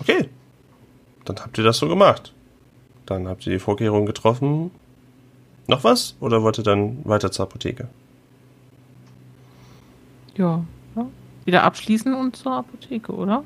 [0.00, 0.28] Okay.
[1.24, 2.32] Dann habt ihr das so gemacht.
[3.06, 4.70] Dann habt ihr die Vorkehrungen getroffen.
[5.66, 6.16] Noch was?
[6.20, 7.88] Oder wollt ihr dann weiter zur Apotheke?
[10.36, 10.64] Ja.
[10.96, 11.06] ja.
[11.44, 13.44] Wieder abschließen und zur Apotheke, oder?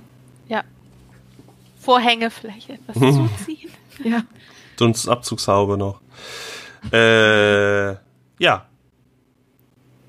[1.78, 3.70] Vorhänge vielleicht etwas zuziehen.
[4.04, 4.22] Ja.
[4.76, 6.00] Dunstabzugshaube noch.
[6.92, 7.92] Äh,
[8.38, 8.66] ja.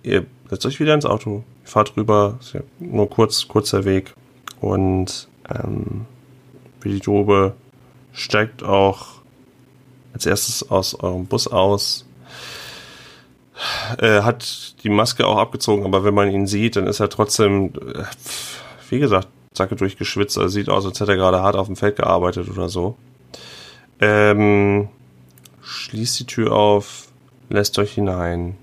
[0.03, 4.13] Ihr setzt euch wieder ins Auto, fahrt rüber, ist ja nur kurz, kurzer Weg.
[4.59, 6.05] Und ähm,
[6.81, 7.55] Willi Dobe
[8.11, 9.18] steigt auch
[10.13, 12.05] als erstes aus eurem Bus aus.
[13.97, 17.73] Äh, hat die Maske auch abgezogen, aber wenn man ihn sieht, dann ist er trotzdem,
[17.75, 18.03] äh,
[18.89, 20.37] wie gesagt, Sacke durchgeschwitzt.
[20.37, 22.97] Also sieht aus, als hätte er gerade hart auf dem Feld gearbeitet oder so.
[23.99, 24.87] Ähm,
[25.61, 27.09] schließt die Tür auf,
[27.49, 28.57] lässt euch hinein.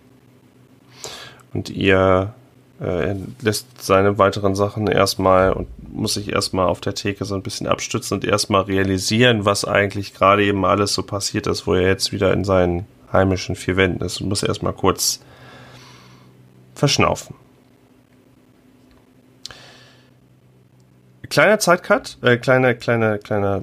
[1.53, 2.35] Und ihr
[2.79, 7.43] er lässt seine weiteren Sachen erstmal und muss sich erstmal auf der Theke so ein
[7.43, 11.89] bisschen abstützen und erstmal realisieren, was eigentlich gerade eben alles so passiert ist, wo er
[11.89, 15.21] jetzt wieder in seinen heimischen vier Wänden ist und muss erstmal kurz
[16.75, 17.35] verschnaufen.
[21.31, 23.63] Kleiner Zeitcut, äh, kleiner, kleiner, kleiner,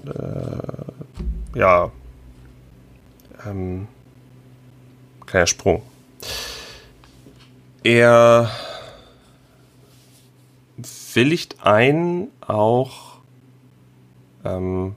[1.54, 1.92] äh, ja,
[3.48, 3.88] ähm,
[5.26, 5.82] kleiner Sprung.
[7.84, 8.50] Er
[11.16, 13.20] willigt ein, auch,
[14.44, 14.96] ähm,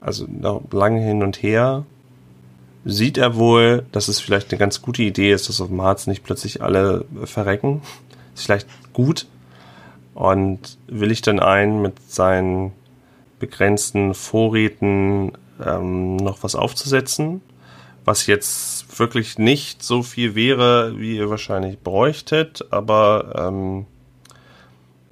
[0.00, 0.26] also
[0.70, 1.84] lange hin und her,
[2.84, 6.06] sieht er wohl, dass es vielleicht eine ganz gute Idee ist, dass auf dem Harz
[6.06, 7.82] nicht plötzlich alle verrecken.
[8.34, 9.26] Ist vielleicht gut.
[10.14, 12.72] Und willigt dann ein, mit seinen
[13.38, 15.32] begrenzten Vorräten
[15.64, 17.40] ähm, noch was aufzusetzen,
[18.04, 23.86] was jetzt wirklich nicht so viel wäre, wie ihr wahrscheinlich bräuchtet, aber ähm,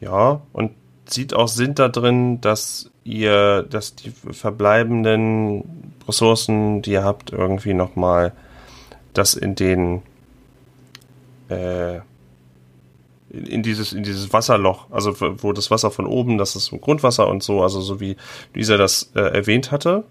[0.00, 0.72] ja, und
[1.06, 7.74] sieht auch Sinn da drin, dass ihr, dass die verbleibenden Ressourcen, die ihr habt, irgendwie
[7.74, 8.32] nochmal
[9.12, 10.02] das in den
[11.48, 12.00] äh,
[13.30, 17.42] in dieses, in dieses Wasserloch, also wo das Wasser von oben, das ist Grundwasser und
[17.42, 18.16] so, also so wie
[18.54, 20.04] Lisa das äh, erwähnt hatte,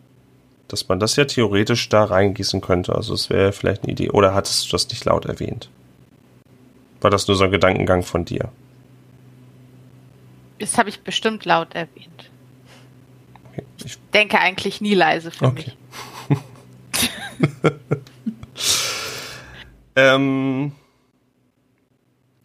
[0.68, 2.94] dass man das ja theoretisch da reingießen könnte.
[2.94, 4.10] Also es wäre vielleicht eine Idee.
[4.10, 5.70] Oder hattest du das nicht laut erwähnt?
[7.02, 8.50] War das nur so ein Gedankengang von dir?
[10.60, 12.30] Das habe ich bestimmt laut erwähnt.
[13.84, 15.74] Ich denke eigentlich nie leise für okay.
[16.30, 16.40] mich.
[19.96, 20.72] ähm,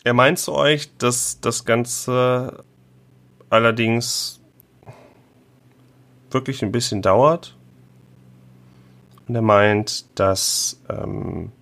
[0.04, 2.64] er meint zu euch, dass das Ganze
[3.48, 4.40] allerdings
[6.30, 7.56] wirklich ein bisschen dauert.
[9.28, 11.52] Und er meint, dass ähm,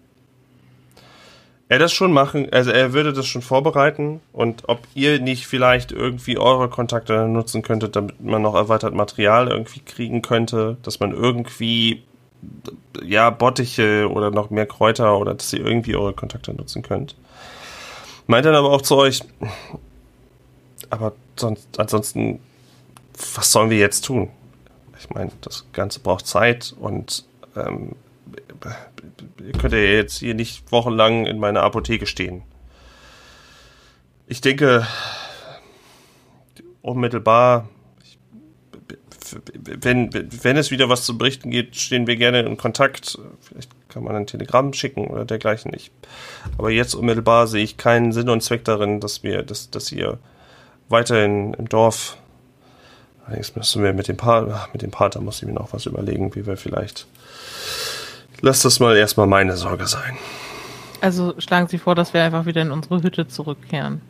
[1.68, 5.92] er das schon machen, also er würde das schon vorbereiten und ob ihr nicht vielleicht
[5.92, 11.12] irgendwie eure Kontakte nutzen könntet, damit man noch erweitert Material irgendwie kriegen könnte, dass man
[11.12, 12.02] irgendwie
[13.02, 17.16] ja Bottiche oder noch mehr Kräuter oder dass ihr irgendwie eure Kontakte nutzen könnt.
[18.26, 19.22] Meint dann aber auch zu euch,
[20.90, 22.40] aber sonst, ansonsten,
[23.34, 24.30] was sollen wir jetzt tun?
[24.98, 27.24] Ich meine, das Ganze braucht Zeit und
[27.56, 27.94] ähm,
[29.44, 32.42] ihr könnt ja jetzt hier nicht wochenlang in meiner Apotheke stehen.
[34.26, 34.86] Ich denke,
[36.82, 37.68] unmittelbar,
[39.54, 43.18] wenn, wenn es wieder was zu berichten geht, stehen wir gerne in Kontakt.
[43.40, 45.92] Vielleicht kann man ein Telegramm schicken oder dergleichen nicht.
[46.56, 50.18] Aber jetzt unmittelbar sehe ich keinen Sinn und Zweck darin, dass wir, dass, dass ihr
[50.88, 52.16] weiterhin im Dorf.
[53.26, 56.34] Allerdings müssen wir mit dem Pater, mit dem Pater muss ich mir noch was überlegen,
[56.34, 57.06] wie wir vielleicht
[58.40, 60.16] Lass das mal erstmal meine Sorge sein.
[61.00, 64.00] Also schlagen Sie vor, dass wir einfach wieder in unsere Hütte zurückkehren.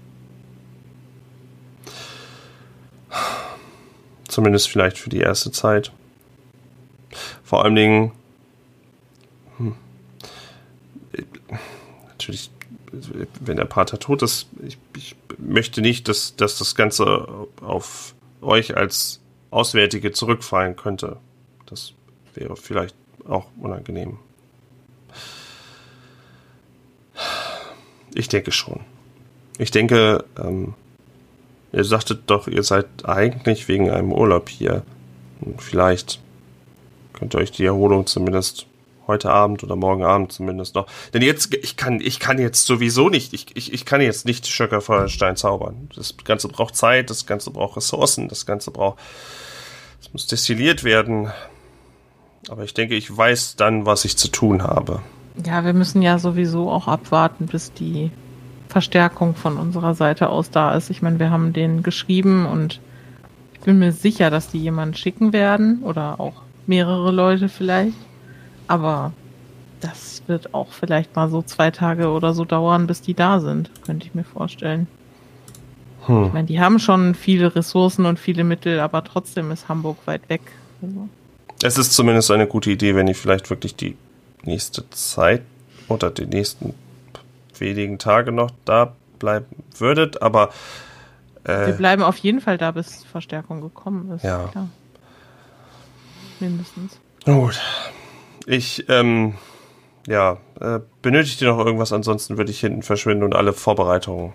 [4.28, 5.92] Zumindest vielleicht für die erste Zeit.
[7.42, 8.12] Vor allen Dingen.
[9.56, 9.74] Hm,
[12.08, 12.50] natürlich,
[13.40, 17.26] wenn der Pater tot ist, ich, ich möchte nicht, dass, dass das Ganze
[17.62, 21.16] auf euch als Auswärtige zurückfallen könnte.
[21.66, 21.92] Das
[22.34, 22.94] wäre vielleicht
[23.28, 24.18] auch unangenehm.
[28.14, 28.80] Ich denke schon.
[29.58, 30.74] Ich denke, ähm,
[31.72, 34.82] ihr sagtet doch, ihr seid eigentlich wegen einem Urlaub hier.
[35.58, 36.20] Vielleicht
[37.12, 38.66] könnt ihr euch die Erholung zumindest
[39.08, 40.86] heute Abend oder morgen Abend zumindest noch.
[41.12, 44.46] Denn jetzt, ich kann, ich kann jetzt sowieso nicht, ich, ich, ich kann jetzt nicht
[44.46, 45.88] Schöcker Feuerstein zaubern.
[45.96, 48.98] Das Ganze braucht Zeit, das Ganze braucht Ressourcen, das Ganze braucht,
[50.00, 51.32] es muss destilliert werden.
[52.50, 55.00] Aber ich denke, ich weiß dann, was ich zu tun habe.
[55.44, 58.10] Ja, wir müssen ja sowieso auch abwarten, bis die
[58.68, 60.90] Verstärkung von unserer Seite aus da ist.
[60.90, 62.80] Ich meine, wir haben denen geschrieben und
[63.54, 67.96] ich bin mir sicher, dass die jemanden schicken werden oder auch mehrere Leute vielleicht.
[68.66, 69.12] Aber
[69.80, 73.70] das wird auch vielleicht mal so zwei Tage oder so dauern, bis die da sind,
[73.84, 74.86] könnte ich mir vorstellen.
[76.06, 76.26] Hm.
[76.26, 80.28] Ich meine, die haben schon viele Ressourcen und viele Mittel, aber trotzdem ist Hamburg weit
[80.28, 80.42] weg.
[80.82, 81.08] Also.
[81.62, 83.96] Es ist zumindest eine gute Idee, wenn ihr vielleicht wirklich die
[84.44, 85.42] nächste Zeit
[85.88, 86.74] oder die nächsten
[87.58, 90.50] wenigen Tage noch da bleiben würdet, aber
[91.44, 94.22] Wir äh, bleiben auf jeden Fall da, bis Verstärkung gekommen ist.
[94.22, 94.48] Ja.
[94.48, 94.68] Klar.
[96.38, 97.00] Mindestens.
[97.24, 97.60] gut.
[98.46, 99.34] Ich, ähm,
[100.06, 101.92] ja, äh, benötigt ihr noch irgendwas?
[101.92, 104.32] Ansonsten würde ich hinten verschwinden und alle Vorbereitungen.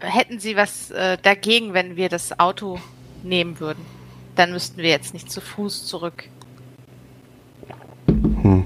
[0.00, 2.80] Hätten Sie was äh, dagegen, wenn wir das Auto
[3.22, 3.93] nehmen würden?
[4.36, 6.24] Dann müssten wir jetzt nicht zu Fuß zurück.
[8.08, 8.64] Hm.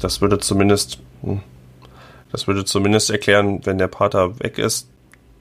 [0.00, 1.40] Das würde zumindest, hm.
[2.30, 4.88] das würde zumindest erklären, wenn der Pater weg ist.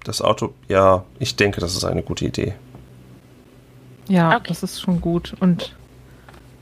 [0.03, 2.53] Das Auto, ja, ich denke, das ist eine gute Idee.
[4.07, 4.45] Ja, Okay.
[4.47, 5.35] das ist schon gut.
[5.39, 5.75] Und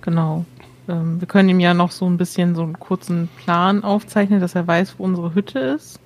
[0.02, 0.46] genau.
[0.88, 4.56] Ähm, wir können ihm ja noch so ein bisschen so einen kurzen Plan aufzeichnen, dass
[4.56, 6.00] er weiß, wo unsere Hütte ist.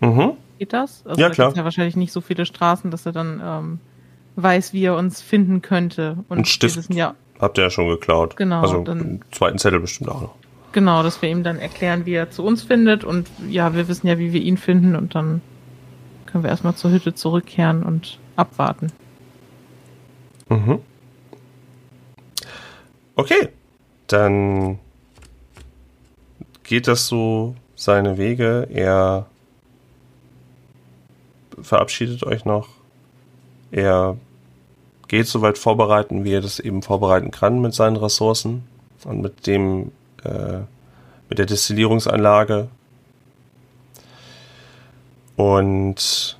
[0.00, 0.32] Mhm.
[0.58, 1.04] Geht das?
[1.06, 1.56] Also Ja, da klar.
[1.56, 3.78] ja wahrscheinlich nicht so viele Straßen, dass er dann ähm,
[4.36, 6.18] weiß, wie er uns finden könnte.
[6.28, 6.92] Und Ein Stift.
[6.92, 8.36] ja, Habt ihr ja schon geklaut.
[8.36, 10.34] Genau, Also dann- einen zweiten Zettel bestimmt auch noch.
[10.72, 13.04] genau, dass wir ihm dann erklären, wie er zu uns findet.
[13.04, 14.96] Und ja, wir wissen ja, wie wir ihn finden.
[14.96, 15.40] Und dann
[16.26, 18.88] können wir erstmal zur Hütte zurückkehren und abwarten.
[20.48, 20.80] Mhm.
[23.16, 23.48] Okay,
[24.08, 24.78] dann
[26.64, 28.66] geht das so seine Wege.
[28.70, 29.26] Er
[31.60, 32.68] verabschiedet euch noch.
[33.74, 34.16] Er
[35.08, 38.62] geht soweit vorbereiten, wie er das eben vorbereiten kann mit seinen Ressourcen
[39.04, 39.90] und mit dem
[40.22, 40.60] äh,
[41.28, 42.68] mit der Destillierungsanlage.
[45.34, 46.38] Und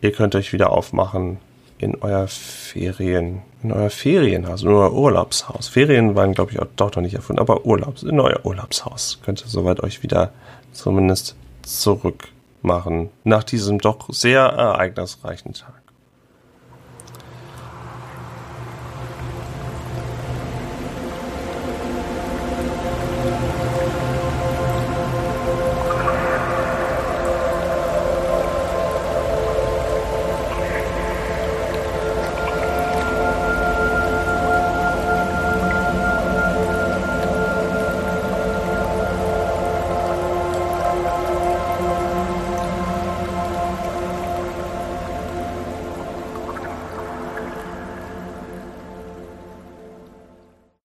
[0.00, 1.38] ihr könnt euch wieder aufmachen
[1.78, 5.68] in euer Ferien, in euer Ferienhaus, in euer Urlaubshaus.
[5.68, 9.42] Ferien waren, glaube ich, auch doch noch nicht erfunden, aber Urlaubs, in euer Urlaubshaus könnt
[9.42, 10.32] ihr soweit euch wieder
[10.72, 12.32] zumindest zurück
[12.62, 15.79] machen nach diesem doch sehr ereignisreichen Tag.